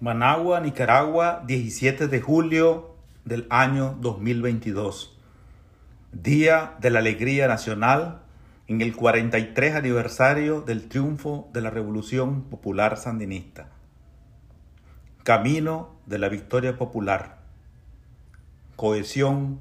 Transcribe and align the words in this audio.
Managua, 0.00 0.60
Nicaragua, 0.60 1.42
17 1.44 2.06
de 2.06 2.20
julio 2.20 2.94
del 3.24 3.48
año 3.50 3.96
2022. 4.00 5.18
Día 6.12 6.76
de 6.78 6.90
la 6.90 7.00
Alegría 7.00 7.48
Nacional 7.48 8.20
en 8.68 8.80
el 8.80 8.94
43 8.94 9.74
aniversario 9.74 10.60
del 10.60 10.88
triunfo 10.88 11.50
de 11.52 11.62
la 11.62 11.70
Revolución 11.70 12.42
Popular 12.44 12.96
Sandinista. 12.96 13.70
Camino 15.24 15.96
de 16.06 16.18
la 16.20 16.28
victoria 16.28 16.78
popular. 16.78 17.38
Cohesión, 18.76 19.58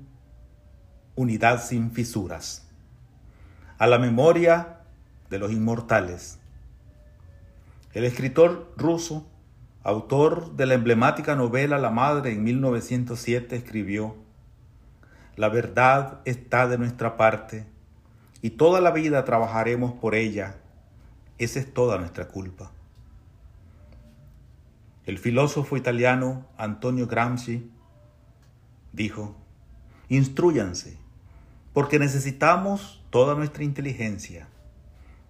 unidad 1.16 1.64
sin 1.64 1.90
fisuras. 1.90 2.70
A 3.80 3.88
la 3.88 3.98
memoria 3.98 4.82
de 5.32 5.40
los 5.40 5.52
inmortales. 5.52 6.38
El 7.94 8.04
escritor 8.04 8.72
ruso 8.78 9.26
autor 9.88 10.52
de 10.58 10.66
la 10.66 10.74
emblemática 10.74 11.38
novela 11.38 11.78
La 11.78 11.90
Madre 11.90 12.34
en 12.34 12.44
1907, 12.44 13.56
escribió, 13.56 14.18
La 15.38 15.48
verdad 15.48 16.20
está 16.26 16.68
de 16.68 16.78
nuestra 16.78 17.16
parte 17.16 17.66
y 18.42 18.50
toda 18.50 18.82
la 18.82 18.92
vida 18.92 19.24
trabajaremos 19.24 19.94
por 19.94 20.14
ella. 20.14 20.58
Esa 21.38 21.62
es 21.62 21.74
toda 21.74 21.98
nuestra 21.98 22.28
culpa. 22.28 22.74
El 25.06 25.20
filósofo 25.20 25.78
italiano 25.78 26.46
Antonio 26.58 27.08
Gramsci 27.08 27.72
dijo, 28.92 29.38
Instruyanse, 30.10 30.98
porque 31.72 31.98
necesitamos 31.98 33.02
toda 33.10 33.36
nuestra 33.36 33.64
inteligencia. 33.64 34.50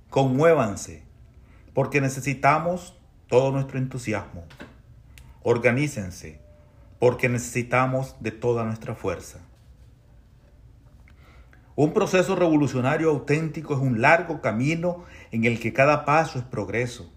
Conmuévanse, 0.09 1.03
porque 1.76 2.02
necesitamos 2.02 2.97
todo 3.27 3.52
nuestro 3.52 3.77
entusiasmo. 3.77 4.45
Organícense, 5.44 6.41
porque 6.99 7.30
necesitamos 7.30 8.16
de 8.20 8.31
toda 8.31 8.64
nuestra 8.64 8.95
fuerza. 8.95 9.39
Un 11.75 11.94
proceso 11.94 12.36
revolucionario 12.36 13.11
auténtico 13.11 13.75
es 13.75 13.80
un 13.80 14.02
largo 14.02 14.42
camino 14.42 15.05
en 15.31 15.45
el 15.45 15.59
que 15.59 15.73
cada 15.73 16.05
paso 16.05 16.39
es 16.39 16.45
progreso. 16.45 17.14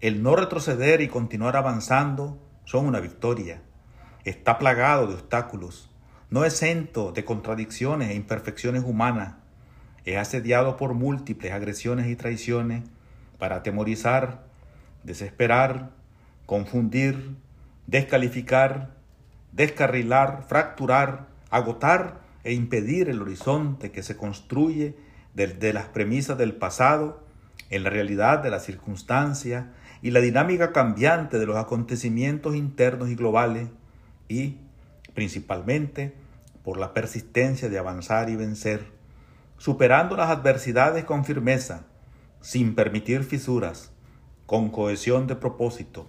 El 0.00 0.22
no 0.22 0.34
retroceder 0.34 1.00
y 1.00 1.06
continuar 1.06 1.56
avanzando 1.56 2.42
son 2.64 2.86
una 2.86 2.98
victoria. 2.98 3.62
Está 4.24 4.58
plagado 4.58 5.06
de 5.06 5.14
obstáculos, 5.14 5.90
no 6.28 6.44
exento 6.44 7.12
de 7.12 7.24
contradicciones 7.24 8.10
e 8.10 8.14
imperfecciones 8.14 8.82
humanas. 8.82 9.34
Es 10.04 10.16
asediado 10.16 10.76
por 10.76 10.94
múltiples 10.94 11.52
agresiones 11.52 12.08
y 12.08 12.16
traiciones 12.16 12.82
para 13.38 13.56
atemorizar, 13.56 14.44
desesperar, 15.04 15.90
confundir, 16.46 17.36
descalificar, 17.86 18.94
descarrilar, 19.52 20.44
fracturar, 20.48 21.28
agotar 21.50 22.20
e 22.44 22.52
impedir 22.52 23.08
el 23.08 23.22
horizonte 23.22 23.90
que 23.90 24.02
se 24.02 24.16
construye 24.16 24.96
desde 25.34 25.72
las 25.72 25.86
premisas 25.86 26.38
del 26.38 26.54
pasado 26.54 27.24
en 27.70 27.84
la 27.84 27.90
realidad 27.90 28.40
de 28.42 28.50
la 28.50 28.60
circunstancia 28.60 29.72
y 30.02 30.10
la 30.10 30.20
dinámica 30.20 30.72
cambiante 30.72 31.38
de 31.38 31.46
los 31.46 31.56
acontecimientos 31.56 32.54
internos 32.54 33.08
y 33.08 33.14
globales 33.14 33.68
y, 34.28 34.56
principalmente, 35.14 36.14
por 36.64 36.76
la 36.76 36.92
persistencia 36.92 37.68
de 37.68 37.78
avanzar 37.78 38.28
y 38.28 38.36
vencer, 38.36 38.86
superando 39.58 40.16
las 40.16 40.30
adversidades 40.30 41.04
con 41.04 41.24
firmeza, 41.24 41.84
sin 42.40 42.74
permitir 42.74 43.22
fisuras, 43.22 43.91
con 44.52 44.68
cohesión 44.68 45.26
de 45.26 45.34
propósito 45.34 46.06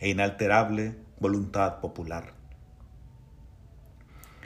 e 0.00 0.08
inalterable 0.08 0.96
voluntad 1.20 1.78
popular. 1.78 2.32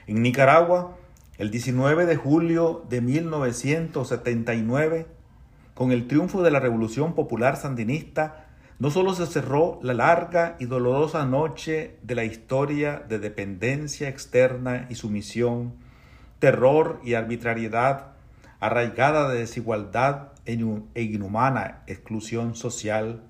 En 0.07 0.21
Nicaragua, 0.21 0.99
el 1.39 1.51
19 1.51 2.05
de 2.05 2.17
julio 2.17 2.85
de 2.91 3.01
1979, 3.01 5.07
con 5.73 5.93
el 5.93 6.07
triunfo 6.09 6.43
de 6.43 6.51
la 6.51 6.61
Revolución 6.61 7.15
Popular 7.15 7.57
Sandinista, 7.57 8.49
no 8.79 8.91
solo 8.91 9.15
se 9.15 9.25
cerró 9.25 9.81
la 9.83 9.95
larga 9.95 10.57
y 10.59 10.67
dolorosa 10.67 11.25
noche 11.25 11.97
de 12.03 12.17
la 12.17 12.25
historia 12.25 13.03
de 13.09 13.19
dependencia 13.19 14.11
externa 14.11 14.87
y 14.91 14.97
sumisión, 14.97 15.73
terror 16.39 17.01
y 17.03 17.15
arbitrariedad, 17.15 18.09
arraigada 18.61 19.31
de 19.31 19.39
desigualdad 19.39 20.33
e 20.45 21.03
inhumana 21.03 21.83
exclusión 21.87 22.55
social, 22.55 23.23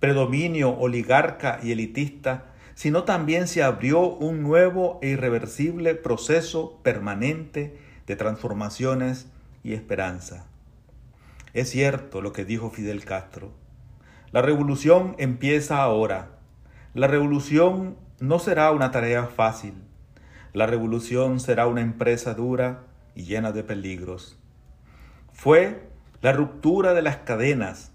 predominio 0.00 0.76
oligarca 0.78 1.60
y 1.62 1.72
elitista, 1.72 2.46
sino 2.74 3.04
también 3.04 3.48
se 3.48 3.62
abrió 3.62 4.00
un 4.00 4.42
nuevo 4.42 4.98
e 5.02 5.08
irreversible 5.08 5.94
proceso 5.94 6.78
permanente 6.82 7.76
de 8.06 8.16
transformaciones 8.16 9.26
y 9.64 9.74
esperanza. 9.74 10.46
Es 11.54 11.70
cierto 11.70 12.20
lo 12.20 12.32
que 12.32 12.44
dijo 12.44 12.70
Fidel 12.70 13.04
Castro. 13.04 13.50
La 14.30 14.42
revolución 14.42 15.16
empieza 15.18 15.82
ahora. 15.82 16.38
La 16.94 17.06
revolución 17.06 17.96
no 18.20 18.38
será 18.38 18.70
una 18.72 18.90
tarea 18.90 19.26
fácil. 19.26 19.74
La 20.52 20.66
revolución 20.66 21.40
será 21.40 21.66
una 21.66 21.80
empresa 21.80 22.34
dura 22.34 22.84
y 23.14 23.24
llena 23.24 23.52
de 23.52 23.64
peligros. 23.64 24.38
Fue 25.32 25.88
la 26.20 26.32
ruptura 26.32 26.94
de 26.94 27.02
las 27.02 27.16
cadenas, 27.18 27.92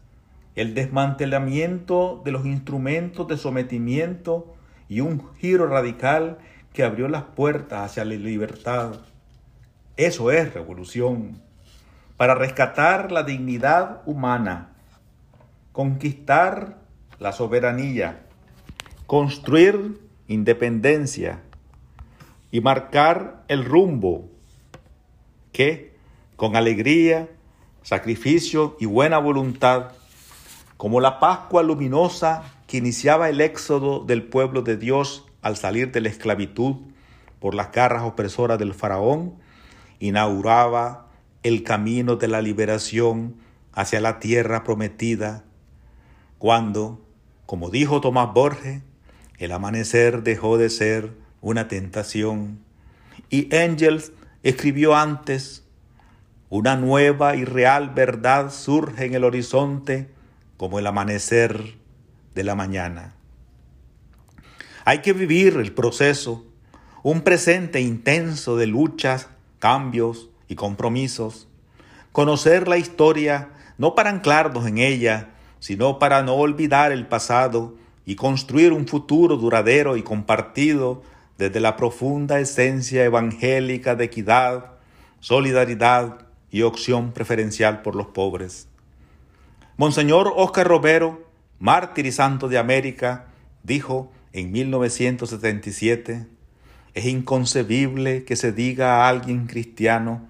el 0.55 0.75
desmantelamiento 0.75 2.21
de 2.23 2.31
los 2.31 2.45
instrumentos 2.45 3.27
de 3.27 3.37
sometimiento 3.37 4.53
y 4.87 4.99
un 4.99 5.33
giro 5.35 5.67
radical 5.67 6.37
que 6.73 6.83
abrió 6.83 7.07
las 7.07 7.23
puertas 7.23 7.91
hacia 7.91 8.05
la 8.05 8.15
libertad. 8.15 8.95
Eso 9.97 10.31
es 10.31 10.53
revolución, 10.53 11.41
para 12.17 12.35
rescatar 12.35 13.11
la 13.11 13.23
dignidad 13.23 14.01
humana, 14.05 14.73
conquistar 15.71 16.77
la 17.19 17.31
soberanía, 17.31 18.25
construir 19.07 19.99
independencia 20.27 21.41
y 22.51 22.61
marcar 22.61 23.43
el 23.47 23.65
rumbo 23.65 24.29
que, 25.51 25.95
con 26.35 26.55
alegría, 26.55 27.29
sacrificio 27.81 28.77
y 28.79 28.85
buena 28.85 29.17
voluntad, 29.17 29.91
como 30.77 31.01
la 31.01 31.19
Pascua 31.19 31.63
luminosa 31.63 32.43
que 32.67 32.77
iniciaba 32.77 33.29
el 33.29 33.41
éxodo 33.41 34.03
del 34.03 34.23
pueblo 34.23 34.61
de 34.61 34.77
Dios 34.77 35.25
al 35.41 35.57
salir 35.57 35.91
de 35.91 36.01
la 36.01 36.09
esclavitud 36.09 36.77
por 37.39 37.55
las 37.55 37.71
garras 37.71 38.03
opresoras 38.03 38.57
del 38.57 38.73
faraón, 38.73 39.35
inauguraba 39.99 41.07
el 41.43 41.63
camino 41.63 42.15
de 42.15 42.27
la 42.27 42.41
liberación 42.41 43.35
hacia 43.73 43.99
la 43.99 44.19
tierra 44.19 44.63
prometida, 44.63 45.43
cuando, 46.37 47.01
como 47.45 47.69
dijo 47.69 48.01
Tomás 48.01 48.33
Borges, 48.33 48.81
el 49.37 49.51
amanecer 49.51 50.23
dejó 50.23 50.57
de 50.57 50.69
ser 50.69 51.13
una 51.41 51.67
tentación. 51.67 52.59
Y 53.29 53.53
Engels 53.53 54.13
escribió 54.43 54.95
antes, 54.95 55.63
una 56.49 56.75
nueva 56.75 57.35
y 57.35 57.45
real 57.45 57.89
verdad 57.89 58.51
surge 58.51 59.05
en 59.05 59.15
el 59.15 59.23
horizonte 59.23 60.12
como 60.57 60.79
el 60.79 60.87
amanecer 60.87 61.75
de 62.35 62.43
la 62.43 62.55
mañana. 62.55 63.15
Hay 64.85 64.99
que 64.99 65.13
vivir 65.13 65.55
el 65.57 65.73
proceso, 65.73 66.45
un 67.03 67.21
presente 67.21 67.81
intenso 67.81 68.57
de 68.57 68.67
luchas, 68.67 69.29
cambios 69.59 70.29
y 70.47 70.55
compromisos. 70.55 71.47
Conocer 72.11 72.67
la 72.67 72.77
historia 72.77 73.49
no 73.77 73.95
para 73.95 74.09
anclarnos 74.09 74.67
en 74.67 74.77
ella, 74.77 75.29
sino 75.59 75.99
para 75.99 76.21
no 76.23 76.35
olvidar 76.35 76.91
el 76.91 77.07
pasado 77.07 77.75
y 78.05 78.15
construir 78.15 78.73
un 78.73 78.87
futuro 78.87 79.37
duradero 79.37 79.95
y 79.95 80.03
compartido 80.03 81.01
desde 81.37 81.59
la 81.59 81.75
profunda 81.77 82.39
esencia 82.39 83.05
evangélica 83.05 83.95
de 83.95 84.05
equidad, 84.05 84.73
solidaridad 85.19 86.27
y 86.51 86.61
opción 86.63 87.11
preferencial 87.13 87.81
por 87.81 87.95
los 87.95 88.07
pobres. 88.07 88.67
Monseñor 89.75 90.33
Oscar 90.35 90.67
Romero, 90.67 91.27
mártir 91.57 92.05
y 92.05 92.11
santo 92.11 92.47
de 92.47 92.59
América, 92.59 93.25
dijo 93.63 94.11
en 94.31 94.51
1977, 94.51 96.27
es 96.93 97.05
inconcebible 97.05 98.23
que 98.23 98.35
se 98.35 98.51
diga 98.51 98.97
a 98.97 99.09
alguien 99.09 99.47
cristiano 99.47 100.27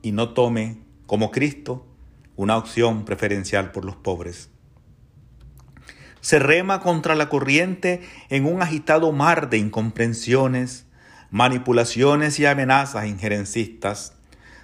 y 0.00 0.12
no 0.12 0.30
tome, 0.30 0.78
como 1.06 1.30
Cristo, 1.30 1.86
una 2.34 2.56
opción 2.56 3.04
preferencial 3.04 3.72
por 3.72 3.84
los 3.84 3.96
pobres. 3.96 4.48
Se 6.22 6.38
rema 6.38 6.80
contra 6.80 7.14
la 7.14 7.28
corriente 7.28 8.00
en 8.30 8.46
un 8.46 8.62
agitado 8.62 9.12
mar 9.12 9.50
de 9.50 9.58
incomprensiones, 9.58 10.86
manipulaciones 11.30 12.40
y 12.40 12.46
amenazas 12.46 13.06
injerencistas, 13.06 14.14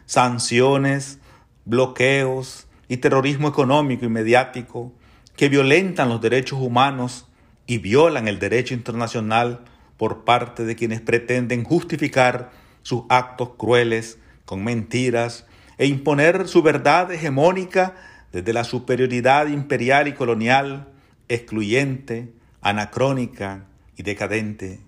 sanciones, 0.06 1.18
bloqueos, 1.66 2.67
y 2.88 2.96
terrorismo 2.98 3.48
económico 3.48 4.04
y 4.04 4.08
mediático 4.08 4.92
que 5.36 5.48
violentan 5.48 6.08
los 6.08 6.20
derechos 6.20 6.58
humanos 6.60 7.26
y 7.66 7.78
violan 7.78 8.26
el 8.26 8.38
derecho 8.38 8.74
internacional 8.74 9.60
por 9.96 10.24
parte 10.24 10.64
de 10.64 10.74
quienes 10.74 11.00
pretenden 11.00 11.64
justificar 11.64 12.50
sus 12.82 13.02
actos 13.08 13.50
crueles 13.58 14.18
con 14.44 14.64
mentiras 14.64 15.46
e 15.76 15.86
imponer 15.86 16.48
su 16.48 16.62
verdad 16.62 17.12
hegemónica 17.12 17.94
desde 18.32 18.52
la 18.52 18.64
superioridad 18.64 19.46
imperial 19.48 20.08
y 20.08 20.12
colonial, 20.14 20.88
excluyente, 21.28 22.32
anacrónica 22.60 23.66
y 23.96 24.02
decadente. 24.02 24.80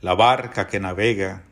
La 0.00 0.14
barca 0.14 0.66
que 0.66 0.80
navega, 0.80 1.44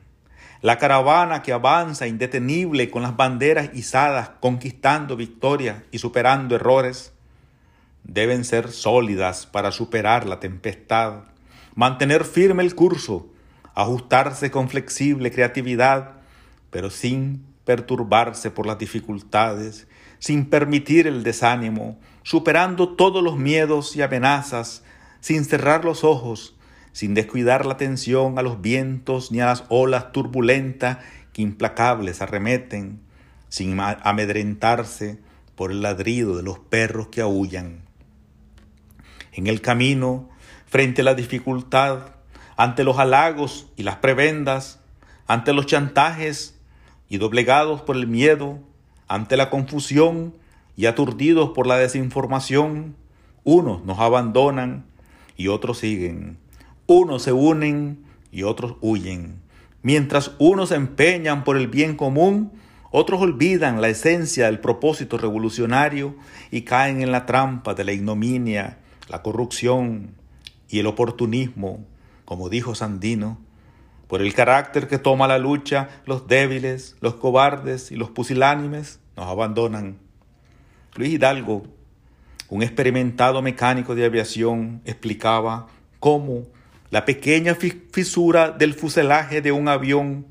la 0.62 0.78
caravana 0.78 1.42
que 1.42 1.52
avanza 1.52 2.06
indetenible 2.06 2.88
con 2.88 3.02
las 3.02 3.16
banderas 3.16 3.70
izadas, 3.74 4.30
conquistando 4.40 5.16
victorias 5.16 5.82
y 5.90 5.98
superando 5.98 6.54
errores, 6.54 7.12
deben 8.04 8.44
ser 8.44 8.70
sólidas 8.70 9.44
para 9.44 9.72
superar 9.72 10.26
la 10.26 10.38
tempestad, 10.38 11.24
mantener 11.74 12.24
firme 12.24 12.62
el 12.62 12.76
curso, 12.76 13.28
ajustarse 13.74 14.52
con 14.52 14.68
flexible 14.68 15.32
creatividad, 15.32 16.12
pero 16.70 16.90
sin 16.90 17.44
perturbarse 17.64 18.52
por 18.52 18.66
las 18.66 18.78
dificultades, 18.78 19.88
sin 20.20 20.48
permitir 20.48 21.08
el 21.08 21.24
desánimo, 21.24 21.98
superando 22.22 22.90
todos 22.90 23.22
los 23.22 23.36
miedos 23.36 23.96
y 23.96 24.02
amenazas, 24.02 24.84
sin 25.20 25.44
cerrar 25.44 25.84
los 25.84 26.04
ojos, 26.04 26.54
sin 26.92 27.14
descuidar 27.14 27.66
la 27.66 27.74
atención 27.74 28.38
a 28.38 28.42
los 28.42 28.60
vientos 28.60 29.32
ni 29.32 29.40
a 29.40 29.46
las 29.46 29.64
olas 29.68 30.12
turbulentas 30.12 30.98
que 31.32 31.42
implacables 31.42 32.20
arremeten, 32.20 33.00
sin 33.48 33.78
amedrentarse 33.80 35.18
por 35.56 35.70
el 35.70 35.82
ladrido 35.82 36.36
de 36.36 36.42
los 36.42 36.58
perros 36.58 37.08
que 37.08 37.20
aullan. 37.20 37.80
En 39.32 39.46
el 39.46 39.60
camino, 39.60 40.28
frente 40.66 41.00
a 41.00 41.04
la 41.04 41.14
dificultad, 41.14 42.14
ante 42.56 42.84
los 42.84 42.98
halagos 42.98 43.66
y 43.76 43.82
las 43.82 43.96
prebendas, 43.96 44.80
ante 45.26 45.52
los 45.52 45.66
chantajes 45.66 46.58
y 47.08 47.18
doblegados 47.18 47.80
por 47.82 47.96
el 47.96 48.06
miedo, 48.06 48.58
ante 49.08 49.36
la 49.36 49.50
confusión 49.50 50.34
y 50.76 50.86
aturdidos 50.86 51.50
por 51.50 51.66
la 51.66 51.76
desinformación, 51.76 52.96
unos 53.44 53.84
nos 53.84 53.98
abandonan 53.98 54.84
y 55.36 55.48
otros 55.48 55.78
siguen. 55.78 56.41
Unos 56.94 57.22
se 57.22 57.32
unen 57.32 58.04
y 58.30 58.42
otros 58.42 58.76
huyen. 58.82 59.40
Mientras 59.80 60.32
unos 60.38 60.68
se 60.68 60.74
empeñan 60.74 61.42
por 61.42 61.56
el 61.56 61.66
bien 61.66 61.96
común, 61.96 62.52
otros 62.90 63.22
olvidan 63.22 63.80
la 63.80 63.88
esencia 63.88 64.44
del 64.44 64.60
propósito 64.60 65.16
revolucionario 65.16 66.14
y 66.50 66.62
caen 66.62 67.00
en 67.00 67.10
la 67.10 67.24
trampa 67.24 67.72
de 67.72 67.84
la 67.84 67.92
ignominia, 67.92 68.76
la 69.08 69.22
corrupción 69.22 70.10
y 70.68 70.80
el 70.80 70.86
oportunismo, 70.86 71.82
como 72.26 72.50
dijo 72.50 72.74
Sandino, 72.74 73.38
por 74.06 74.20
el 74.20 74.34
carácter 74.34 74.86
que 74.86 74.98
toma 74.98 75.26
la 75.26 75.38
lucha, 75.38 75.88
los 76.04 76.28
débiles, 76.28 76.96
los 77.00 77.14
cobardes 77.14 77.90
y 77.90 77.96
los 77.96 78.10
pusilánimes 78.10 79.00
nos 79.16 79.28
abandonan. 79.28 79.96
Luis 80.94 81.14
Hidalgo, 81.14 81.62
un 82.50 82.62
experimentado 82.62 83.40
mecánico 83.40 83.94
de 83.94 84.04
aviación, 84.04 84.82
explicaba 84.84 85.68
cómo 85.98 86.48
la 86.92 87.06
pequeña 87.06 87.54
fisura 87.54 88.50
del 88.50 88.74
fuselaje 88.74 89.40
de 89.40 89.50
un 89.50 89.66
avión 89.66 90.26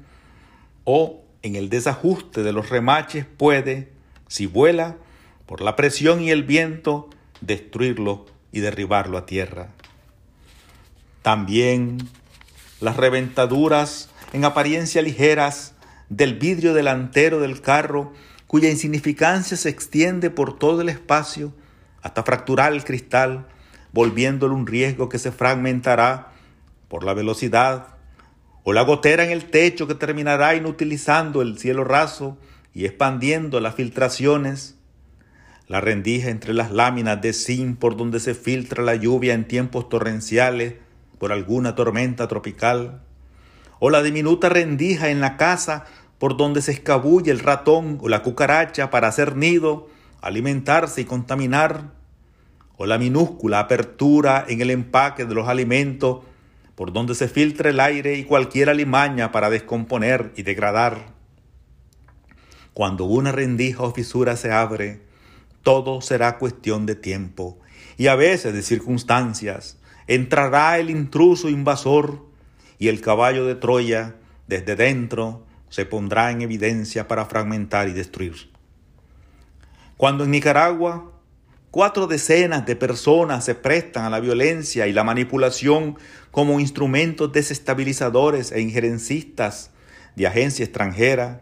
o 0.83 1.23
en 1.41 1.55
el 1.55 1.69
desajuste 1.69 2.43
de 2.43 2.53
los 2.53 2.69
remaches 2.69 3.25
puede, 3.25 3.91
si 4.27 4.45
vuela, 4.45 4.97
por 5.47 5.61
la 5.61 5.75
presión 5.75 6.21
y 6.21 6.29
el 6.29 6.43
viento, 6.43 7.09
destruirlo 7.41 8.27
y 8.51 8.59
derribarlo 8.59 9.17
a 9.17 9.25
tierra. 9.25 9.69
También 11.23 11.97
las 12.79 12.95
reventaduras 12.95 14.11
en 14.31 14.45
apariencia 14.45 15.01
ligeras 15.01 15.73
del 16.09 16.35
vidrio 16.35 16.75
delantero 16.75 17.39
del 17.39 17.61
carro, 17.61 18.13
cuya 18.45 18.69
insignificancia 18.69 19.57
se 19.57 19.69
extiende 19.69 20.29
por 20.29 20.59
todo 20.59 20.81
el 20.81 20.89
espacio 20.89 21.53
hasta 22.03 22.21
fracturar 22.21 22.71
el 22.71 22.83
cristal, 22.83 23.47
volviéndolo 23.93 24.53
un 24.53 24.67
riesgo 24.67 25.09
que 25.09 25.17
se 25.17 25.31
fragmentará 25.31 26.30
por 26.91 27.05
la 27.05 27.13
velocidad, 27.13 27.87
o 28.63 28.73
la 28.73 28.81
gotera 28.81 29.23
en 29.23 29.31
el 29.31 29.45
techo 29.45 29.87
que 29.87 29.95
terminará 29.95 30.55
inutilizando 30.55 31.41
el 31.41 31.57
cielo 31.57 31.85
raso 31.85 32.37
y 32.73 32.83
expandiendo 32.83 33.61
las 33.61 33.75
filtraciones, 33.75 34.75
la 35.69 35.79
rendija 35.79 36.29
entre 36.29 36.53
las 36.53 36.69
láminas 36.69 37.21
de 37.21 37.31
zinc 37.31 37.79
por 37.79 37.95
donde 37.95 38.19
se 38.19 38.35
filtra 38.35 38.83
la 38.83 38.95
lluvia 38.95 39.33
en 39.35 39.47
tiempos 39.47 39.87
torrenciales, 39.87 40.73
por 41.17 41.31
alguna 41.31 41.75
tormenta 41.75 42.27
tropical, 42.27 43.01
o 43.79 43.89
la 43.89 44.03
diminuta 44.03 44.49
rendija 44.49 45.07
en 45.07 45.21
la 45.21 45.37
casa 45.37 45.85
por 46.19 46.35
donde 46.35 46.61
se 46.61 46.73
escabulle 46.73 47.31
el 47.31 47.39
ratón 47.39 47.99
o 48.01 48.09
la 48.09 48.21
cucaracha 48.21 48.89
para 48.89 49.07
hacer 49.07 49.37
nido, 49.37 49.87
alimentarse 50.19 50.99
y 50.99 51.05
contaminar, 51.05 51.93
o 52.75 52.85
la 52.85 52.97
minúscula 52.97 53.59
apertura 53.59 54.43
en 54.45 54.59
el 54.59 54.71
empaque 54.71 55.23
de 55.23 55.35
los 55.35 55.47
alimentos 55.47 56.25
por 56.81 56.93
donde 56.93 57.13
se 57.13 57.27
filtra 57.27 57.69
el 57.69 57.79
aire 57.79 58.15
y 58.15 58.23
cualquier 58.23 58.67
alimaña 58.67 59.31
para 59.31 59.51
descomponer 59.51 60.33
y 60.35 60.41
degradar. 60.41 61.13
Cuando 62.73 63.05
una 63.05 63.31
rendija 63.31 63.83
o 63.83 63.93
fisura 63.93 64.35
se 64.35 64.51
abre, 64.51 65.03
todo 65.61 66.01
será 66.01 66.39
cuestión 66.39 66.87
de 66.87 66.95
tiempo 66.95 67.59
y 67.97 68.07
a 68.07 68.15
veces 68.15 68.55
de 68.55 68.63
circunstancias, 68.63 69.77
entrará 70.07 70.79
el 70.79 70.89
intruso 70.89 71.49
invasor 71.49 72.25
y 72.79 72.87
el 72.87 72.99
caballo 72.99 73.45
de 73.45 73.53
Troya 73.53 74.15
desde 74.47 74.75
dentro 74.75 75.45
se 75.69 75.85
pondrá 75.85 76.31
en 76.31 76.41
evidencia 76.41 77.07
para 77.07 77.25
fragmentar 77.25 77.89
y 77.89 77.93
destruir. 77.93 78.49
Cuando 79.97 80.23
en 80.23 80.31
Nicaragua 80.31 81.11
cuatro 81.71 82.05
decenas 82.05 82.65
de 82.65 82.75
personas 82.75 83.45
se 83.45 83.55
prestan 83.55 84.03
a 84.03 84.09
la 84.09 84.19
violencia 84.19 84.87
y 84.87 84.93
la 84.93 85.05
manipulación 85.05 85.97
como 86.29 86.59
instrumentos 86.59 87.31
desestabilizadores 87.31 88.51
e 88.51 88.61
injerencistas 88.61 89.71
de 90.15 90.27
agencia 90.27 90.65
extranjera, 90.65 91.41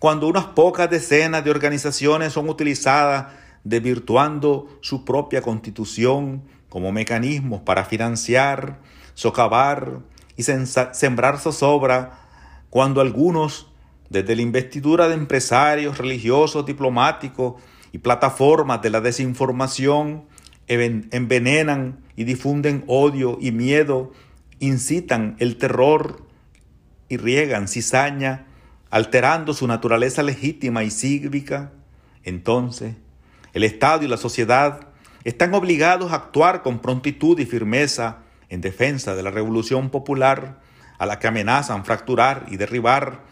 cuando 0.00 0.26
unas 0.26 0.46
pocas 0.46 0.90
decenas 0.90 1.44
de 1.44 1.50
organizaciones 1.50 2.32
son 2.32 2.48
utilizadas 2.48 3.26
desvirtuando 3.62 4.78
su 4.80 5.04
propia 5.04 5.42
constitución 5.42 6.42
como 6.68 6.90
mecanismos 6.90 7.60
para 7.60 7.84
financiar, 7.84 8.80
socavar 9.14 10.00
y 10.36 10.42
sembrar 10.42 11.38
zozobra 11.38 12.18
cuando 12.70 13.00
algunos, 13.00 13.68
desde 14.08 14.34
la 14.34 14.42
investidura 14.42 15.08
de 15.08 15.14
empresarios, 15.14 15.98
religiosos, 15.98 16.64
diplomáticos 16.66 17.54
y 17.92 17.98
plataformas 17.98 18.82
de 18.82 18.90
la 18.90 19.00
desinformación, 19.00 20.24
envenenan 20.66 21.98
y 22.14 22.24
difunden 22.24 22.84
odio 22.86 23.38
y 23.40 23.50
miedo, 23.50 24.12
incitan 24.60 25.36
el 25.38 25.56
terror 25.56 26.24
y 27.08 27.16
riegan 27.16 27.66
cizaña, 27.66 28.46
alterando 28.90 29.54
su 29.54 29.66
naturaleza 29.66 30.22
legítima 30.22 30.84
y 30.84 30.90
cívica, 30.90 31.72
entonces 32.24 32.94
el 33.52 33.64
Estado 33.64 34.04
y 34.04 34.08
la 34.08 34.16
sociedad 34.16 34.88
están 35.24 35.54
obligados 35.54 36.12
a 36.12 36.16
actuar 36.16 36.62
con 36.62 36.80
prontitud 36.80 37.38
y 37.38 37.46
firmeza 37.46 38.18
en 38.48 38.60
defensa 38.60 39.14
de 39.14 39.22
la 39.22 39.30
revolución 39.30 39.90
popular 39.90 40.60
a 40.98 41.06
la 41.06 41.18
que 41.18 41.28
amenazan 41.28 41.84
fracturar 41.84 42.46
y 42.48 42.56
derribar 42.56 43.22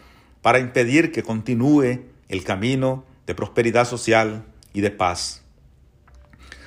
para 0.41 0.59
impedir 0.59 1.11
que 1.11 1.23
continúe 1.23 2.01
el 2.27 2.43
camino 2.43 3.05
de 3.29 3.35
prosperidad 3.35 3.85
social 3.85 4.43
y 4.73 4.81
de 4.81 4.89
paz. 4.89 5.43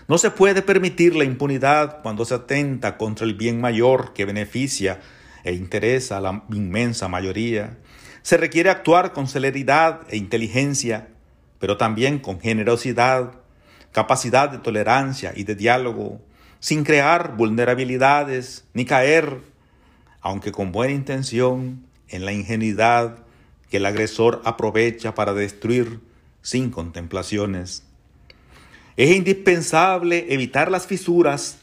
No 0.07 0.17
se 0.17 0.31
puede 0.31 0.63
permitir 0.63 1.17
la 1.17 1.25
impunidad 1.25 2.03
cuando 2.03 2.25
se 2.25 2.35
atenta 2.35 2.97
contra 2.97 3.27
el 3.27 3.35
bien 3.35 3.61
mayor 3.61 4.13
que 4.13 4.25
beneficia 4.25 5.01
e 5.43 5.55
interesa 5.55 6.19
a 6.19 6.21
la 6.21 6.45
inmensa 6.51 7.09
mayoría. 7.09 7.79
Se 8.23 8.37
requiere 8.37 8.71
actuar 8.71 9.13
con 9.13 9.27
celeridad 9.27 10.03
e 10.09 10.17
inteligencia, 10.17 11.09
pero 11.59 11.79
también 11.79 12.21
con 12.21 12.41
generosidad, 12.41 13.33
capacidad 13.91 14.49
de 14.49 14.59
tolerancia 14.59 15.33
y 15.35 15.43
de 15.43 15.57
diálogo, 15.57 16.21
sin 16.61 16.85
crear 16.85 17.37
vulnerabilidades 17.37 18.67
ni 18.73 18.85
caer, 18.85 19.39
aunque 20.21 20.53
con 20.53 20.71
buena 20.71 20.95
intención, 20.95 21.85
en 22.07 22.25
la 22.25 22.33
ingenuidad 22.33 23.17
que 23.69 23.79
el 23.79 23.87
agresor 23.87 24.41
aprovecha 24.45 25.17
para 25.17 25.35
destruir 25.35 26.12
sin 26.43 26.71
contemplaciones. 26.71 27.85
Es 28.97 29.17
indispensable 29.17 30.27
evitar 30.35 30.71
las 30.71 30.87
fisuras, 30.87 31.59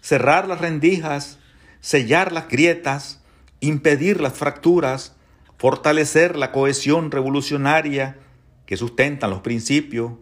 cerrar 0.00 0.48
las 0.48 0.60
rendijas, 0.60 1.38
sellar 1.80 2.32
las 2.32 2.48
grietas, 2.48 3.22
impedir 3.60 4.20
las 4.20 4.32
fracturas, 4.32 5.14
fortalecer 5.58 6.36
la 6.36 6.50
cohesión 6.50 7.10
revolucionaria 7.10 8.18
que 8.66 8.76
sustentan 8.76 9.30
los 9.30 9.40
principios 9.40 10.12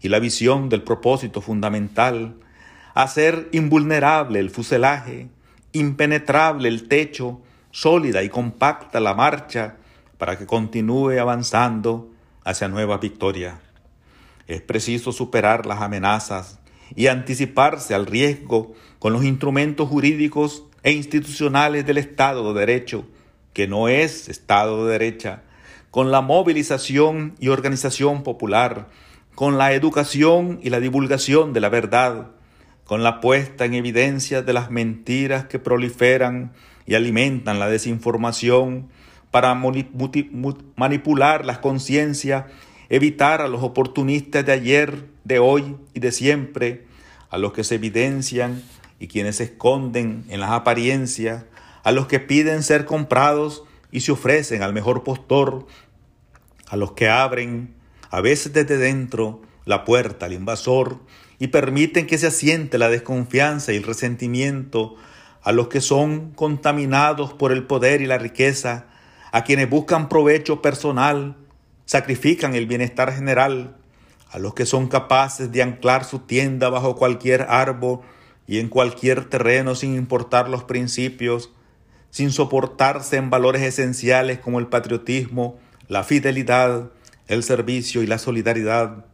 y 0.00 0.08
la 0.08 0.18
visión 0.18 0.68
del 0.68 0.82
propósito 0.82 1.40
fundamental, 1.40 2.36
hacer 2.94 3.48
invulnerable 3.52 4.38
el 4.38 4.50
fuselaje, 4.50 5.28
impenetrable 5.72 6.68
el 6.68 6.88
techo, 6.88 7.40
sólida 7.70 8.22
y 8.22 8.28
compacta 8.28 9.00
la 9.00 9.14
marcha 9.14 9.76
para 10.16 10.38
que 10.38 10.46
continúe 10.46 11.18
avanzando 11.20 12.10
hacia 12.48 12.66
nueva 12.66 12.96
victoria. 12.96 13.60
Es 14.46 14.62
preciso 14.62 15.12
superar 15.12 15.66
las 15.66 15.82
amenazas 15.82 16.58
y 16.96 17.08
anticiparse 17.08 17.94
al 17.94 18.06
riesgo 18.06 18.72
con 18.98 19.12
los 19.12 19.22
instrumentos 19.24 19.86
jurídicos 19.86 20.64
e 20.82 20.92
institucionales 20.92 21.84
del 21.84 21.98
Estado 21.98 22.54
de 22.54 22.60
Derecho, 22.60 23.04
que 23.52 23.68
no 23.68 23.88
es 23.88 24.30
Estado 24.30 24.86
de 24.86 24.92
Derecha, 24.92 25.42
con 25.90 26.10
la 26.10 26.22
movilización 26.22 27.34
y 27.38 27.48
organización 27.48 28.22
popular, 28.22 28.88
con 29.34 29.58
la 29.58 29.74
educación 29.74 30.58
y 30.62 30.70
la 30.70 30.80
divulgación 30.80 31.52
de 31.52 31.60
la 31.60 31.68
verdad, 31.68 32.28
con 32.84 33.02
la 33.02 33.20
puesta 33.20 33.66
en 33.66 33.74
evidencia 33.74 34.40
de 34.40 34.54
las 34.54 34.70
mentiras 34.70 35.44
que 35.44 35.58
proliferan 35.58 36.52
y 36.86 36.94
alimentan 36.94 37.58
la 37.58 37.68
desinformación 37.68 38.88
para 39.30 39.54
manipular 39.54 41.44
las 41.44 41.58
conciencias, 41.58 42.46
evitar 42.88 43.40
a 43.40 43.48
los 43.48 43.62
oportunistas 43.62 44.44
de 44.46 44.52
ayer, 44.52 45.06
de 45.24 45.38
hoy 45.38 45.76
y 45.94 46.00
de 46.00 46.12
siempre, 46.12 46.86
a 47.30 47.38
los 47.38 47.52
que 47.52 47.64
se 47.64 47.74
evidencian 47.74 48.62
y 48.98 49.08
quienes 49.08 49.36
se 49.36 49.44
esconden 49.44 50.24
en 50.28 50.40
las 50.40 50.50
apariencias, 50.50 51.44
a 51.84 51.92
los 51.92 52.06
que 52.06 52.20
piden 52.20 52.62
ser 52.62 52.84
comprados 52.84 53.64
y 53.92 54.00
se 54.00 54.12
ofrecen 54.12 54.62
al 54.62 54.72
mejor 54.72 55.04
postor, 55.04 55.66
a 56.68 56.76
los 56.76 56.92
que 56.92 57.08
abren, 57.08 57.74
a 58.10 58.20
veces 58.20 58.52
desde 58.52 58.78
dentro, 58.78 59.42
la 59.64 59.84
puerta 59.84 60.26
al 60.26 60.32
invasor 60.32 60.98
y 61.38 61.48
permiten 61.48 62.06
que 62.06 62.18
se 62.18 62.26
asiente 62.26 62.78
la 62.78 62.88
desconfianza 62.88 63.72
y 63.72 63.76
el 63.76 63.82
resentimiento 63.84 64.96
a 65.42 65.52
los 65.52 65.68
que 65.68 65.80
son 65.80 66.32
contaminados 66.32 67.32
por 67.34 67.52
el 67.52 67.64
poder 67.64 68.00
y 68.00 68.06
la 68.06 68.18
riqueza, 68.18 68.86
a 69.32 69.44
quienes 69.44 69.68
buscan 69.68 70.08
provecho 70.08 70.62
personal, 70.62 71.36
sacrifican 71.84 72.54
el 72.54 72.66
bienestar 72.66 73.12
general, 73.12 73.76
a 74.30 74.38
los 74.38 74.54
que 74.54 74.66
son 74.66 74.88
capaces 74.88 75.50
de 75.52 75.62
anclar 75.62 76.04
su 76.04 76.20
tienda 76.20 76.68
bajo 76.68 76.96
cualquier 76.96 77.46
árbol 77.48 78.00
y 78.46 78.58
en 78.58 78.68
cualquier 78.68 79.24
terreno 79.24 79.74
sin 79.74 79.94
importar 79.94 80.48
los 80.48 80.64
principios, 80.64 81.50
sin 82.10 82.30
soportarse 82.30 83.16
en 83.16 83.30
valores 83.30 83.62
esenciales 83.62 84.38
como 84.38 84.58
el 84.58 84.66
patriotismo, 84.66 85.58
la 85.88 86.04
fidelidad, 86.04 86.90
el 87.26 87.42
servicio 87.42 88.02
y 88.02 88.06
la 88.06 88.18
solidaridad, 88.18 89.04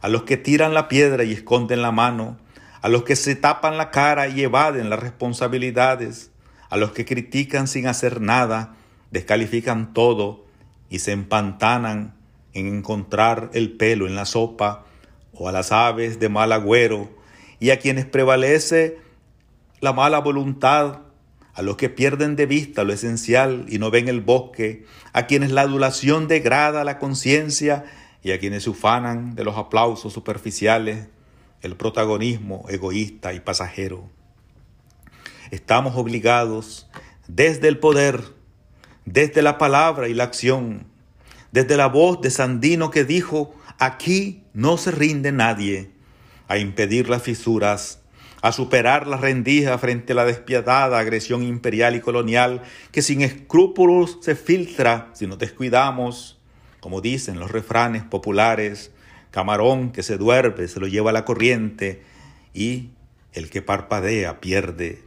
a 0.00 0.08
los 0.08 0.24
que 0.24 0.36
tiran 0.36 0.74
la 0.74 0.88
piedra 0.88 1.24
y 1.24 1.32
esconden 1.32 1.82
la 1.82 1.92
mano, 1.92 2.36
a 2.82 2.88
los 2.88 3.04
que 3.04 3.16
se 3.16 3.34
tapan 3.34 3.78
la 3.78 3.90
cara 3.90 4.28
y 4.28 4.42
evaden 4.42 4.90
las 4.90 5.00
responsabilidades, 5.00 6.30
a 6.68 6.76
los 6.76 6.92
que 6.92 7.04
critican 7.04 7.68
sin 7.68 7.86
hacer 7.86 8.20
nada, 8.20 8.76
descalifican 9.10 9.92
todo 9.92 10.46
y 10.88 11.00
se 11.00 11.12
empantanan 11.12 12.14
en 12.52 12.66
encontrar 12.66 13.50
el 13.52 13.76
pelo 13.76 14.06
en 14.06 14.14
la 14.14 14.24
sopa 14.24 14.84
o 15.32 15.48
a 15.48 15.52
las 15.52 15.72
aves 15.72 16.18
de 16.18 16.28
mal 16.28 16.52
agüero 16.52 17.10
y 17.60 17.70
a 17.70 17.78
quienes 17.78 18.06
prevalece 18.06 18.98
la 19.80 19.92
mala 19.92 20.18
voluntad, 20.20 21.00
a 21.54 21.62
los 21.62 21.76
que 21.76 21.88
pierden 21.88 22.36
de 22.36 22.46
vista 22.46 22.84
lo 22.84 22.92
esencial 22.92 23.66
y 23.68 23.78
no 23.78 23.90
ven 23.90 24.08
el 24.08 24.20
bosque, 24.20 24.84
a 25.12 25.26
quienes 25.26 25.50
la 25.50 25.62
adulación 25.62 26.28
degrada 26.28 26.84
la 26.84 26.98
conciencia 26.98 27.84
y 28.22 28.32
a 28.32 28.38
quienes 28.38 28.64
se 28.64 28.70
ufanan 28.70 29.34
de 29.34 29.44
los 29.44 29.56
aplausos 29.56 30.12
superficiales 30.12 31.08
el 31.62 31.76
protagonismo 31.76 32.64
egoísta 32.68 33.32
y 33.32 33.40
pasajero. 33.40 34.08
Estamos 35.50 35.96
obligados 35.96 36.88
desde 37.28 37.68
el 37.68 37.78
poder, 37.78 38.22
desde 39.06 39.40
la 39.40 39.56
palabra 39.56 40.08
y 40.08 40.14
la 40.14 40.24
acción, 40.24 40.86
desde 41.52 41.76
la 41.76 41.86
voz 41.86 42.20
de 42.20 42.30
Sandino 42.30 42.90
que 42.90 43.04
dijo, 43.04 43.54
aquí 43.78 44.42
no 44.52 44.76
se 44.76 44.90
rinde 44.90 45.32
nadie, 45.32 45.90
a 46.48 46.58
impedir 46.58 47.08
las 47.08 47.22
fisuras, 47.22 48.02
a 48.42 48.52
superar 48.52 49.06
la 49.06 49.16
rendija 49.16 49.78
frente 49.78 50.12
a 50.12 50.16
la 50.16 50.24
despiadada 50.24 50.98
agresión 50.98 51.42
imperial 51.42 51.96
y 51.96 52.00
colonial 52.00 52.62
que 52.90 53.00
sin 53.00 53.22
escrúpulos 53.22 54.18
se 54.20 54.34
filtra 54.34 55.10
si 55.14 55.26
nos 55.26 55.38
descuidamos, 55.38 56.38
como 56.80 57.00
dicen 57.00 57.40
los 57.40 57.50
refranes 57.50 58.02
populares, 58.02 58.90
Camarón 59.30 59.92
que 59.92 60.02
se 60.02 60.16
duerme 60.16 60.68
se 60.68 60.80
lo 60.80 60.86
lleva 60.86 61.12
la 61.12 61.24
corriente 61.24 62.02
y 62.54 62.90
el 63.32 63.50
que 63.50 63.62
parpadea 63.62 64.40
pierde. 64.40 65.05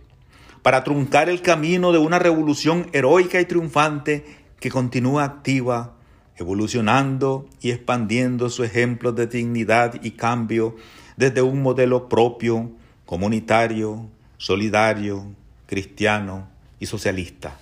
Para 0.61 0.83
truncar 0.83 1.29
el 1.29 1.41
camino 1.41 1.91
de 1.91 1.99
una 1.99 2.19
revolución 2.19 2.89
heroica 2.91 3.39
y 3.39 3.45
triunfante 3.45 4.25
que 4.59 4.69
continúa 4.69 5.23
activa, 5.23 5.95
evolucionando 6.35 7.47
y 7.61 7.71
expandiendo 7.71 8.49
su 8.49 8.63
ejemplo 8.63 9.11
de 9.11 9.27
dignidad 9.27 10.01
y 10.03 10.11
cambio 10.11 10.75
desde 11.15 11.41
un 11.41 11.61
modelo 11.61 12.09
propio, 12.09 12.71
comunitario, 13.05 14.09
solidario, 14.37 15.33
cristiano 15.65 16.49
y 16.79 16.85
socialista. 16.85 17.57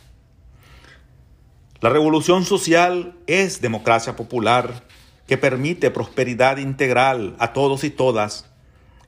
La 1.79 1.89
revolución 1.89 2.45
social 2.45 3.15
es 3.27 3.61
democracia 3.61 4.15
popular 4.15 4.83
que 5.27 5.37
permite 5.37 5.91
prosperidad 5.91 6.57
integral 6.57 7.35
a 7.37 7.53
todos 7.53 7.83
y 7.83 7.91
todas, 7.91 8.49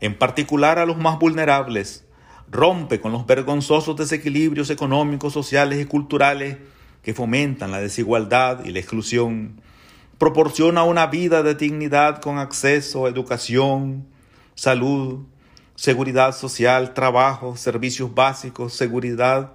en 0.01 0.17
particular 0.17 0.77
a 0.77 0.85
los 0.85 0.97
más 0.97 1.17
vulnerables, 1.17 2.05
rompe 2.51 2.99
con 2.99 3.11
los 3.11 3.25
vergonzosos 3.25 3.95
desequilibrios 3.95 4.69
económicos, 4.69 5.33
sociales 5.33 5.79
y 5.79 5.85
culturales 5.85 6.57
que 7.03 7.13
fomentan 7.13 7.71
la 7.71 7.79
desigualdad 7.79 8.65
y 8.65 8.71
la 8.71 8.79
exclusión, 8.79 9.61
proporciona 10.17 10.83
una 10.83 11.07
vida 11.07 11.43
de 11.43 11.55
dignidad 11.55 12.21
con 12.21 12.37
acceso 12.37 13.05
a 13.05 13.09
educación, 13.09 14.05
salud, 14.55 15.25
seguridad 15.75 16.35
social, 16.35 16.93
trabajo, 16.93 17.55
servicios 17.55 18.13
básicos, 18.13 18.73
seguridad, 18.73 19.53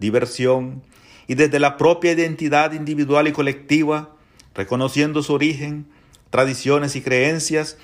diversión, 0.00 0.82
y 1.28 1.36
desde 1.36 1.60
la 1.60 1.76
propia 1.76 2.12
identidad 2.12 2.72
individual 2.72 3.28
y 3.28 3.32
colectiva, 3.32 4.10
reconociendo 4.54 5.22
su 5.22 5.32
origen, 5.32 5.86
tradiciones 6.30 6.96
y 6.96 7.02
creencias, 7.02 7.78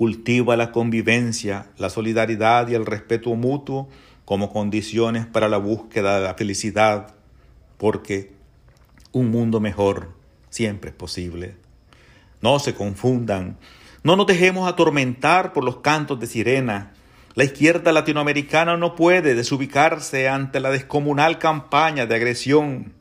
cultiva 0.00 0.56
la 0.56 0.72
convivencia, 0.72 1.66
la 1.76 1.90
solidaridad 1.90 2.66
y 2.68 2.74
el 2.74 2.86
respeto 2.86 3.34
mutuo 3.34 3.90
como 4.24 4.50
condiciones 4.50 5.26
para 5.26 5.46
la 5.46 5.58
búsqueda 5.58 6.18
de 6.18 6.26
la 6.26 6.32
felicidad, 6.32 7.14
porque 7.76 8.32
un 9.12 9.30
mundo 9.30 9.60
mejor 9.60 10.14
siempre 10.48 10.88
es 10.88 10.96
posible. 10.96 11.54
No 12.40 12.58
se 12.60 12.72
confundan, 12.74 13.58
no 14.02 14.16
nos 14.16 14.26
dejemos 14.26 14.66
atormentar 14.66 15.52
por 15.52 15.64
los 15.64 15.80
cantos 15.80 16.18
de 16.18 16.28
sirena. 16.28 16.94
La 17.34 17.44
izquierda 17.44 17.92
latinoamericana 17.92 18.78
no 18.78 18.94
puede 18.94 19.34
desubicarse 19.34 20.30
ante 20.30 20.60
la 20.60 20.70
descomunal 20.70 21.38
campaña 21.38 22.06
de 22.06 22.14
agresión. 22.14 22.94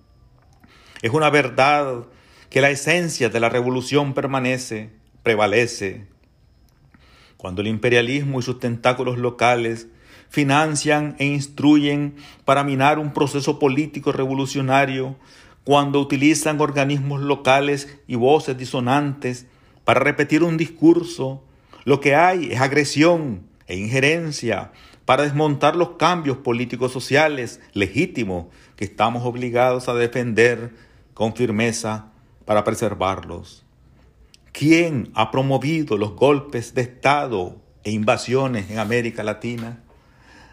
Es 1.01 1.11
una 1.11 1.29
verdad 1.29 2.07
que 2.49 2.59
la 2.59 2.71
esencia 2.71 3.29
de 3.29 3.39
la 3.39 3.47
revolución 3.47 4.13
permanece, 4.13 4.89
prevalece. 5.23 6.18
Cuando 7.39 7.61
el 7.61 7.67
imperialismo 7.67 8.41
y 8.41 8.43
sus 8.43 8.59
tentáculos 8.59 9.17
locales 9.17 9.87
financian 10.27 11.15
e 11.19 11.25
instruyen 11.25 12.17
para 12.43 12.65
minar 12.65 12.99
un 12.99 13.13
proceso 13.13 13.59
político 13.59 14.11
revolucionario, 14.11 15.15
cuando 15.63 16.01
utilizan 16.01 16.59
organismos 16.59 17.21
locales 17.21 17.97
y 18.07 18.15
voces 18.15 18.57
disonantes 18.57 19.45
para 19.85 20.01
repetir 20.01 20.43
un 20.43 20.57
discurso, 20.57 21.41
lo 21.85 22.01
que 22.01 22.13
hay 22.13 22.51
es 22.51 22.59
agresión 22.59 23.43
e 23.67 23.77
injerencia 23.77 24.73
para 25.05 25.23
desmontar 25.23 25.77
los 25.77 25.91
cambios 25.91 26.39
políticos 26.39 26.91
sociales 26.91 27.61
legítimos 27.71 28.47
que 28.75 28.83
estamos 28.83 29.23
obligados 29.25 29.87
a 29.87 29.93
defender 29.93 30.73
con 31.13 31.33
firmeza 31.37 32.07
para 32.43 32.65
preservarlos? 32.65 33.63
¿Quién 34.59 35.09
ha 35.13 35.31
promovido 35.31 35.97
los 35.97 36.17
golpes 36.17 36.73
de 36.73 36.81
Estado 36.81 37.61
e 37.85 37.91
invasiones 37.91 38.69
en 38.69 38.79
América 38.79 39.23
Latina? 39.23 39.81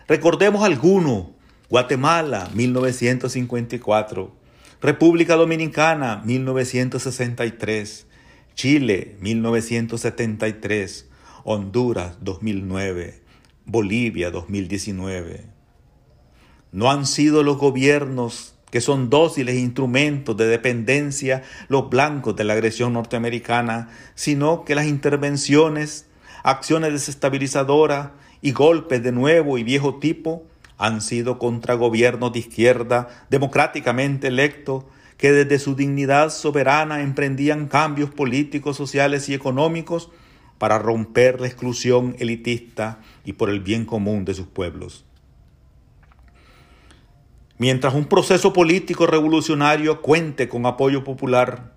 Recordemos 0.07 0.63
algunos. 0.63 1.31
Guatemala, 1.69 2.49
1954. 2.55 4.33
República 4.81 5.35
Dominicana, 5.35 6.23
1963. 6.25 8.07
Chile, 8.55 9.17
1973. 9.19 11.09
Honduras, 11.43 12.19
2009. 12.21 13.25
Bolivia, 13.65 14.31
2019. 14.31 15.47
No 16.71 16.93
han 16.93 17.07
sido 17.07 17.43
los 17.43 17.59
gobiernos 17.59 18.56
que 18.77 18.83
son 18.83 19.09
dóciles 19.09 19.57
instrumentos 19.57 20.37
de 20.37 20.47
dependencia 20.47 21.43
los 21.69 21.89
blancos 21.89 22.37
de 22.37 22.45
la 22.45 22.53
agresión 22.53 22.93
norteamericana, 22.93 23.89
sino 24.15 24.67
que 24.67 24.75
las 24.75 24.85
intervenciones, 24.85 26.05
acciones 26.43 26.93
desestabilizadoras 26.93 28.11
y 28.43 28.53
golpes 28.53 29.03
de 29.03 29.13
nuevo 29.13 29.57
y 29.57 29.65
viejo 29.65 29.95
tipo 29.99 30.45
han 30.77 31.01
sido 31.01 31.39
contra 31.39 31.73
gobiernos 31.73 32.35
de 32.35 32.41
izquierda 32.41 33.09
democráticamente 33.31 34.27
electos 34.27 34.85
que 35.17 35.33
desde 35.33 35.59
su 35.59 35.75
dignidad 35.75 36.29
soberana 36.29 37.01
emprendían 37.01 37.69
cambios 37.69 38.11
políticos, 38.11 38.77
sociales 38.77 39.31
y 39.31 39.33
económicos 39.33 40.11
para 40.59 40.79
romper 40.79 41.41
la 41.41 41.47
exclusión 41.47 42.15
elitista 42.19 43.01
y 43.25 43.33
por 43.33 43.49
el 43.49 43.61
bien 43.61 43.87
común 43.87 44.27
de 44.27 44.35
sus 44.35 44.49
pueblos. 44.49 45.07
Mientras 47.59 47.95
un 47.95 48.05
proceso 48.05 48.53
político 48.53 49.07
revolucionario 49.07 50.03
cuente 50.03 50.47
con 50.47 50.67
apoyo 50.67 51.05
popular, 51.05 51.73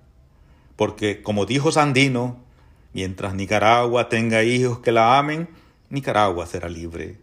porque 0.75 1.21
como 1.21 1.45
dijo 1.45 1.71
Sandino, 1.71 2.37
mientras 2.91 3.33
Nicaragua 3.33 4.09
tenga 4.09 4.43
hijos 4.43 4.79
que 4.79 4.91
la 4.91 5.17
amen, 5.17 5.47
Nicaragua 5.89 6.45
será 6.47 6.67
libre. 6.67 7.17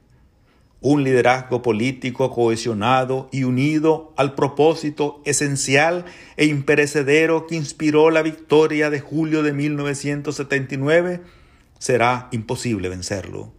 Un 0.80 1.04
liderazgo 1.04 1.60
político 1.60 2.30
cohesionado 2.30 3.28
y 3.30 3.44
unido 3.44 4.14
al 4.16 4.34
propósito 4.34 5.20
esencial 5.26 6.06
e 6.38 6.46
imperecedero 6.46 7.46
que 7.46 7.56
inspiró 7.56 8.10
la 8.10 8.22
victoria 8.22 8.88
de 8.88 9.00
julio 9.00 9.42
de 9.42 9.52
1979 9.52 11.20
será 11.78 12.28
imposible 12.30 12.88
vencerlo. 12.88 13.52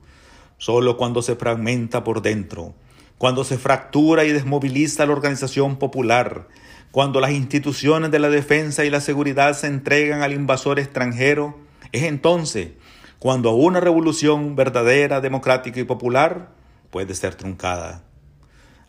Solo 0.57 0.97
cuando 0.97 1.21
se 1.21 1.35
fragmenta 1.35 2.03
por 2.03 2.23
dentro, 2.23 2.73
cuando 3.17 3.43
se 3.43 3.57
fractura 3.57 4.25
y 4.25 4.31
desmoviliza 4.31 5.05
la 5.05 5.13
organización 5.13 5.77
popular, 5.77 6.47
cuando 6.91 7.19
las 7.19 7.31
instituciones 7.31 8.11
de 8.11 8.19
la 8.19 8.29
defensa 8.29 8.85
y 8.85 8.89
la 8.89 9.01
seguridad 9.01 9.53
se 9.55 9.67
entregan 9.67 10.21
al 10.21 10.33
invasor 10.33 10.79
extranjero, 10.79 11.57
es 11.91 12.03
entonces 12.03 12.69
cuando 13.19 13.53
una 13.53 13.79
revolución 13.79 14.55
verdadera, 14.55 15.21
democrática 15.21 15.79
y 15.79 15.83
popular 15.83 16.49
puede 16.91 17.15
ser 17.15 17.35
truncada. 17.35 18.03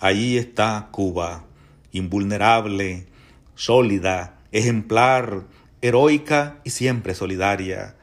Ahí 0.00 0.36
está 0.36 0.88
Cuba, 0.90 1.44
invulnerable, 1.92 3.06
sólida, 3.54 4.38
ejemplar, 4.52 5.44
heroica 5.80 6.58
y 6.64 6.70
siempre 6.70 7.14
solidaria. 7.14 7.96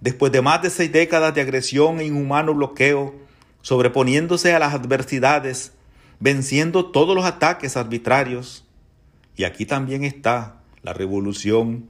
Después 0.00 0.32
de 0.32 0.42
más 0.42 0.62
de 0.62 0.70
seis 0.70 0.92
décadas 0.92 1.34
de 1.34 1.40
agresión 1.40 2.00
e 2.00 2.04
inhumano 2.04 2.54
bloqueo, 2.54 3.14
sobreponiéndose 3.62 4.54
a 4.54 4.58
las 4.58 4.74
adversidades, 4.74 5.72
venciendo 6.18 6.86
todos 6.86 7.14
los 7.14 7.24
ataques 7.24 7.76
arbitrarios. 7.76 8.64
Y 9.36 9.44
aquí 9.44 9.66
también 9.66 10.04
está 10.04 10.60
la 10.82 10.92
revolución 10.92 11.88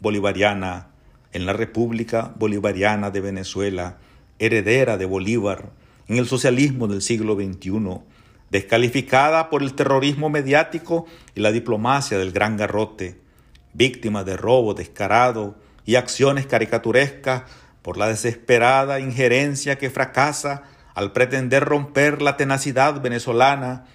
bolivariana 0.00 0.88
en 1.32 1.46
la 1.46 1.52
República 1.52 2.32
Bolivariana 2.36 3.10
de 3.10 3.20
Venezuela, 3.20 3.98
heredera 4.38 4.96
de 4.96 5.06
Bolívar, 5.06 5.70
en 6.08 6.18
el 6.18 6.26
socialismo 6.26 6.88
del 6.88 7.02
siglo 7.02 7.36
XXI, 7.36 8.00
descalificada 8.50 9.48
por 9.48 9.62
el 9.62 9.74
terrorismo 9.74 10.28
mediático 10.28 11.06
y 11.34 11.40
la 11.40 11.52
diplomacia 11.52 12.18
del 12.18 12.32
gran 12.32 12.56
garrote, 12.56 13.20
víctima 13.74 14.24
de 14.24 14.36
robo 14.36 14.74
descarado 14.74 15.56
y 15.86 15.94
acciones 15.94 16.46
caricaturescas 16.46 17.44
por 17.82 17.96
la 17.96 18.08
desesperada 18.08 19.00
injerencia 19.00 19.78
que 19.78 19.90
fracasa 19.90 20.64
al 20.94 21.12
pretender 21.12 21.64
romper 21.64 22.20
la 22.20 22.36
tenacidad 22.36 23.00
venezolana 23.00 23.86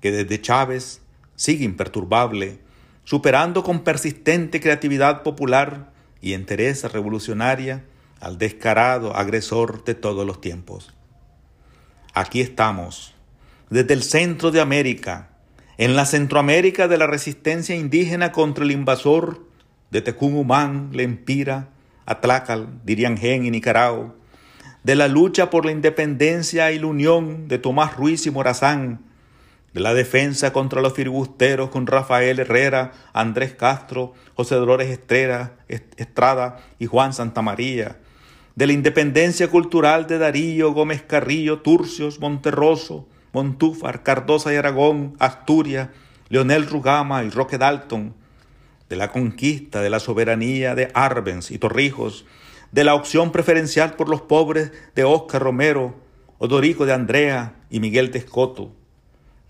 que 0.00 0.12
desde 0.12 0.40
Chávez 0.40 1.00
sigue 1.36 1.64
imperturbable, 1.64 2.58
superando 3.04 3.62
con 3.62 3.84
persistente 3.84 4.60
creatividad 4.60 5.22
popular 5.22 5.92
y 6.20 6.32
entereza 6.32 6.88
revolucionaria 6.88 7.84
al 8.20 8.38
descarado 8.38 9.14
agresor 9.14 9.84
de 9.84 9.94
todos 9.94 10.26
los 10.26 10.40
tiempos. 10.40 10.94
Aquí 12.14 12.40
estamos, 12.40 13.14
desde 13.68 13.92
el 13.92 14.02
centro 14.02 14.50
de 14.50 14.60
América, 14.60 15.30
en 15.76 15.96
la 15.96 16.06
Centroamérica 16.06 16.86
de 16.88 16.96
la 16.96 17.06
resistencia 17.06 17.74
indígena 17.74 18.32
contra 18.32 18.64
el 18.64 18.70
invasor 18.70 19.46
de 19.90 20.00
Tecumumán, 20.00 20.90
Lempira, 20.92 21.68
Atlácal, 22.06 22.68
Diriangén 22.84 23.44
y 23.44 23.50
Nicaragua, 23.50 24.14
de 24.82 24.94
la 24.94 25.08
lucha 25.08 25.48
por 25.48 25.64
la 25.64 25.72
independencia 25.72 26.70
y 26.72 26.78
la 26.78 26.86
unión 26.86 27.48
de 27.48 27.58
Tomás 27.58 27.96
Ruiz 27.96 28.26
y 28.26 28.30
Morazán, 28.30 29.00
de 29.72 29.80
la 29.80 29.92
defensa 29.92 30.52
contra 30.52 30.80
los 30.80 30.92
filibusteros 30.92 31.70
con 31.70 31.86
Rafael 31.86 32.38
Herrera, 32.38 32.92
Andrés 33.12 33.54
Castro, 33.54 34.12
José 34.34 34.54
Dolores 34.54 35.00
Estrada 35.96 36.60
y 36.78 36.86
Juan 36.86 37.12
Santamaría, 37.12 37.96
de 38.54 38.66
la 38.68 38.72
independencia 38.72 39.48
cultural 39.48 40.06
de 40.06 40.18
Darío, 40.18 40.72
Gómez 40.72 41.02
Carrillo, 41.02 41.58
Turcios, 41.58 42.20
Monterroso, 42.20 43.08
Montúfar, 43.32 44.04
Cardosa 44.04 44.52
y 44.52 44.56
Aragón, 44.56 45.16
Asturias, 45.18 45.88
Leonel 46.28 46.66
Rugama 46.68 47.24
y 47.24 47.30
Roque 47.30 47.58
Dalton, 47.58 48.14
de 48.94 48.98
la 48.98 49.10
conquista 49.10 49.82
de 49.82 49.90
la 49.90 49.98
soberanía 49.98 50.76
de 50.76 50.88
Arbenz 50.94 51.50
y 51.50 51.58
Torrijos, 51.58 52.26
de 52.70 52.84
la 52.84 52.94
opción 52.94 53.32
preferencial 53.32 53.94
por 53.94 54.08
los 54.08 54.22
pobres 54.22 54.70
de 54.94 55.02
Óscar 55.02 55.42
Romero, 55.42 55.96
Odorico 56.38 56.86
de 56.86 56.92
Andrea 56.92 57.56
y 57.70 57.80
Miguel 57.80 58.12
Tescoto, 58.12 58.70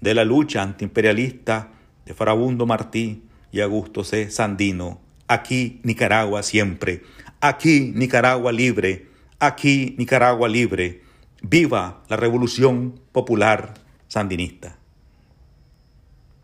de 0.00 0.14
la 0.14 0.24
lucha 0.24 0.62
antiimperialista 0.62 1.72
de 2.06 2.14
Farabundo 2.14 2.64
Martí 2.64 3.24
y 3.52 3.60
Augusto 3.60 4.02
C. 4.02 4.30
Sandino. 4.30 5.02
Aquí 5.28 5.78
Nicaragua 5.82 6.42
siempre, 6.42 7.02
aquí 7.40 7.92
Nicaragua 7.94 8.50
libre, 8.50 9.08
aquí 9.40 9.94
Nicaragua 9.98 10.48
libre. 10.48 11.02
Viva 11.42 12.02
la 12.08 12.16
revolución 12.16 12.98
popular 13.12 13.74
sandinista. 14.08 14.78